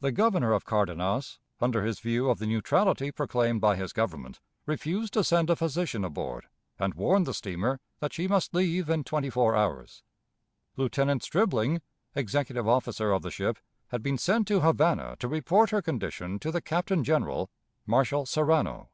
[0.00, 5.12] The Governor of Cardenas, under his view of the neutrality proclaimed by his Government, refused
[5.12, 6.46] to send a physician aboard,
[6.78, 10.02] and warned the steamer that she must leave in twenty four hours.
[10.78, 11.82] Lieutenant Stribling,
[12.14, 13.58] executive officer of the ship,
[13.88, 17.50] had been sent to Havana to report her condition to the Captain General,
[17.86, 18.88] Marshal Serrano.